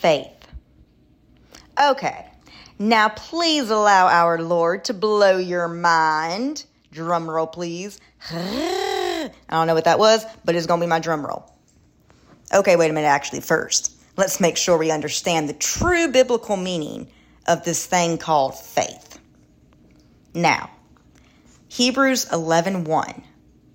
[0.00, 0.48] faith.
[1.80, 2.26] Okay,
[2.78, 6.64] now please allow our Lord to blow your mind.
[6.90, 8.00] Drum roll, please.
[8.30, 11.52] I don't know what that was, but it's going to be my drum roll.
[12.52, 17.08] Okay, wait a minute, actually, first, let's make sure we understand the true biblical meaning
[17.46, 19.18] of this thing called faith.
[20.34, 20.70] Now,
[21.68, 23.22] Hebrews 11:1 1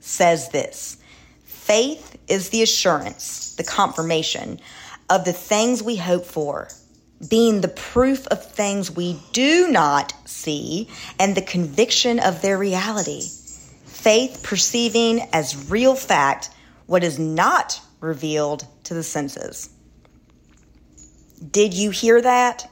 [0.00, 0.96] says this
[1.44, 4.60] Faith is the assurance, the confirmation
[5.08, 6.68] of the things we hope for,
[7.28, 10.88] being the proof of things we do not see
[11.18, 13.22] and the conviction of their reality.
[13.84, 16.50] Faith perceiving as real fact
[16.86, 19.70] what is not revealed to the senses.
[21.50, 22.70] Did you hear that?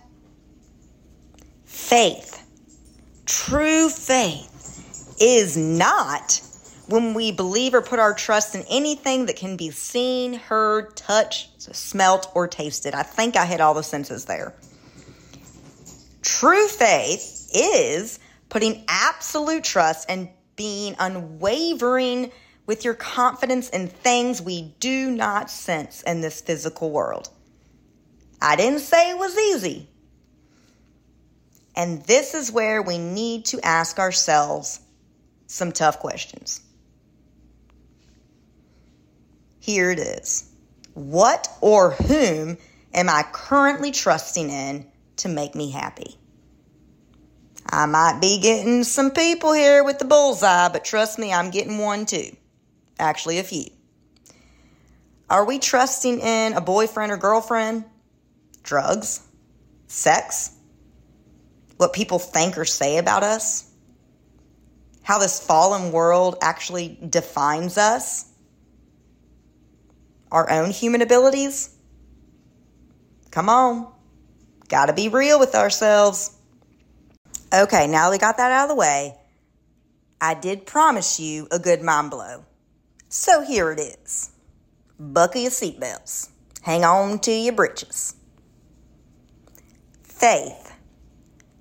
[1.65, 2.43] Faith,
[3.27, 6.41] true faith, is not
[6.93, 11.75] when we believe or put our trust in anything that can be seen, heard, touched,
[11.75, 12.95] smelt, or tasted.
[12.95, 14.55] I think I hit all the senses there.
[16.21, 22.31] True faith is putting absolute trust and being unwavering
[22.67, 27.31] with your confidence in things we do not sense in this physical world.
[28.41, 29.89] I didn't say it was easy.
[31.75, 34.81] And this is where we need to ask ourselves
[35.47, 36.61] some tough questions.
[39.63, 40.51] Here it is.
[40.95, 42.59] What or whom
[42.93, 46.17] am I currently trusting in to make me happy?
[47.65, 51.79] I might be getting some people here with the bullseye, but trust me, I'm getting
[51.79, 52.37] one too.
[52.99, 53.67] Actually, a few.
[55.31, 57.85] Are we trusting in a boyfriend or girlfriend?
[58.65, 59.21] Drugs?
[59.87, 60.57] Sex?
[61.77, 63.71] What people think or say about us?
[65.05, 68.32] How this fallen world actually defines us?
[70.33, 71.71] Our own human abilities?
[73.31, 73.93] Come on.
[74.69, 76.37] Gotta be real with ourselves.
[77.53, 79.15] Okay, now we got that out of the way.
[80.21, 82.45] I did promise you a good mind blow.
[83.09, 84.31] So here it is.
[84.99, 86.31] Buckle your seatbelts.
[86.63, 88.15] Hang on to your britches.
[90.03, 90.73] Faith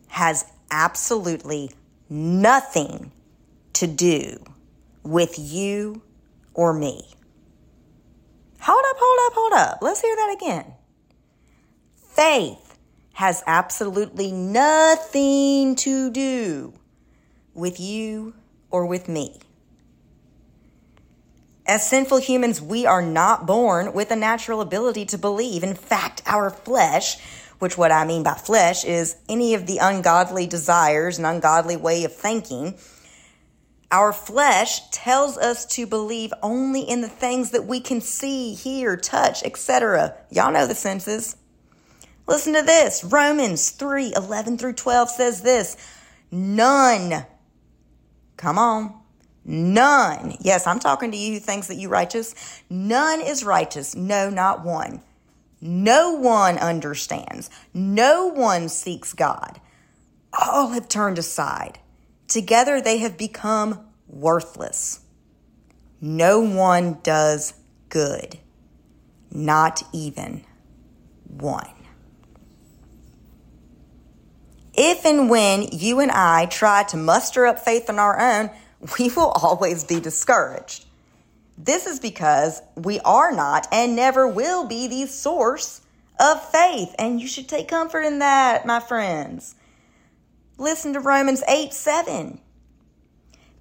[0.07, 1.71] has absolutely
[2.09, 3.11] nothing
[3.73, 4.37] to do
[5.03, 6.01] with you
[6.53, 7.03] or me.
[9.03, 9.77] Hold up, hold up.
[9.81, 10.73] Let's hear that again.
[11.95, 12.77] Faith
[13.13, 16.73] has absolutely nothing to do
[17.55, 18.35] with you
[18.69, 19.39] or with me.
[21.65, 25.63] As sinful humans, we are not born with a natural ability to believe.
[25.63, 27.17] In fact, our flesh,
[27.57, 32.03] which what I mean by flesh is any of the ungodly desires and ungodly way
[32.03, 32.75] of thinking,
[33.91, 38.95] our flesh tells us to believe only in the things that we can see, hear,
[38.95, 40.15] touch, etc.
[40.29, 41.35] Y'all know the senses.
[42.27, 43.03] Listen to this.
[43.03, 45.75] Romans 3 11 through 12 says this
[46.31, 47.25] None.
[48.37, 48.95] Come on.
[49.43, 50.37] None.
[50.39, 52.33] Yes, I'm talking to you who thinks that you righteous.
[52.69, 53.95] None is righteous.
[53.95, 55.01] No, not one.
[55.59, 57.49] No one understands.
[57.73, 59.59] No one seeks God.
[60.33, 61.79] All have turned aside.
[62.31, 65.01] Together they have become worthless.
[65.99, 67.53] No one does
[67.89, 68.39] good,
[69.29, 70.45] not even
[71.27, 71.73] one.
[74.73, 78.49] If and when you and I try to muster up faith on our own,
[78.97, 80.85] we will always be discouraged.
[81.57, 85.81] This is because we are not and never will be the source
[86.17, 86.95] of faith.
[86.97, 89.55] And you should take comfort in that, my friends.
[90.61, 92.39] Listen to Romans 8 7.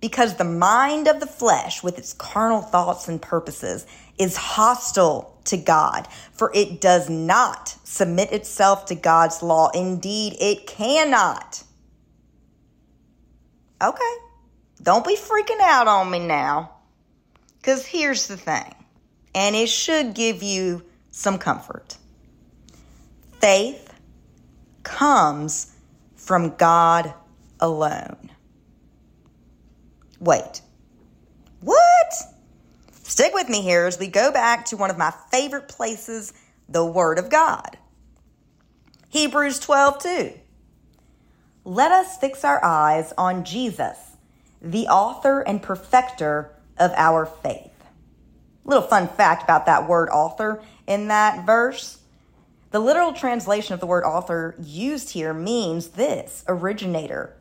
[0.03, 3.87] Because the mind of the flesh, with its carnal thoughts and purposes,
[4.19, 9.71] is hostile to God, for it does not submit itself to God's law.
[9.71, 11.63] Indeed, it cannot.
[13.83, 14.15] Okay,
[14.83, 16.71] don't be freaking out on me now.
[17.57, 18.75] Because here's the thing,
[19.35, 21.97] and it should give you some comfort
[23.41, 23.95] faith
[24.83, 25.75] comes
[26.31, 27.13] from God
[27.59, 28.31] alone.
[30.21, 30.61] Wait,
[31.59, 32.13] what?
[32.93, 36.33] Stick with me here as we go back to one of my favorite places,
[36.69, 37.77] the Word of God.
[39.09, 40.33] Hebrews 12 2.
[41.65, 43.99] Let us fix our eyes on Jesus,
[44.63, 47.73] the author and perfecter of our faith.
[48.65, 52.00] Little fun fact about that word author in that verse
[52.71, 57.37] the literal translation of the word author used here means this originator,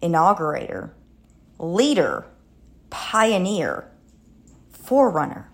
[0.00, 0.90] inaugurator,
[1.58, 2.26] leader,
[2.90, 3.90] pioneer,
[4.70, 5.50] forerunner.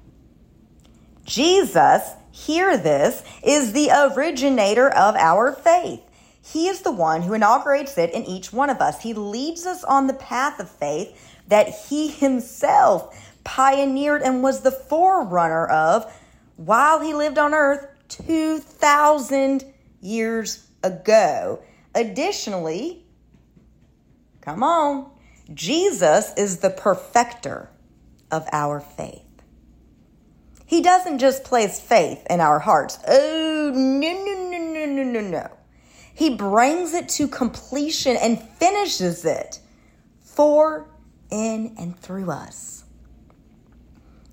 [1.25, 6.00] Jesus hear this, is the originator of our faith.
[6.43, 9.02] He is the one who inaugurates it in each one of us.
[9.02, 14.70] He leads us on the path of faith that he himself pioneered and was the
[14.70, 16.12] forerunner of
[16.56, 19.65] while he lived on earth 2,000
[20.01, 21.62] years ago.
[21.95, 23.05] Additionally,
[24.41, 25.11] come on,
[25.53, 27.71] Jesus is the perfecter
[28.31, 29.23] of our faith.
[30.67, 32.99] He doesn't just place faith in our hearts.
[33.09, 35.51] Oh, no, no, no, no, no, no, no.
[36.15, 39.59] He brings it to completion and finishes it
[40.21, 40.89] for,
[41.31, 42.85] in, and through us.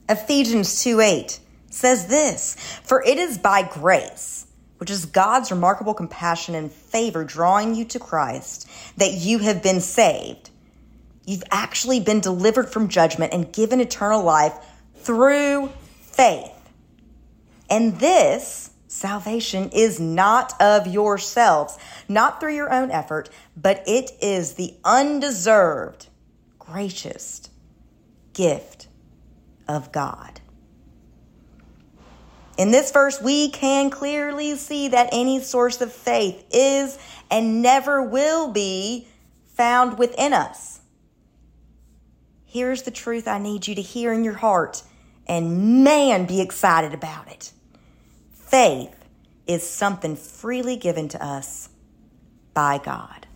[0.09, 1.39] Ephesians 2 8
[1.77, 4.47] says this For it is by grace,
[4.77, 9.81] which is God's remarkable compassion and favor drawing you to Christ, that you have been
[9.81, 10.50] saved.
[11.25, 14.53] You've actually been delivered from judgment and given eternal life
[14.95, 15.71] through
[16.01, 16.53] faith.
[17.69, 21.77] And this salvation is not of yourselves,
[22.07, 26.07] not through your own effort, but it is the undeserved,
[26.59, 27.50] gracious
[28.33, 28.88] gift
[29.68, 30.39] of God.
[32.57, 36.98] In this verse, we can clearly see that any source of faith is
[37.30, 39.07] and never will be
[39.56, 40.80] found within us.
[42.45, 44.81] Here's the truth I need you to hear in your heart
[45.27, 47.51] and man, be excited about it.
[48.33, 48.95] Faith
[49.45, 51.69] is something freely given to us
[52.53, 53.26] by God.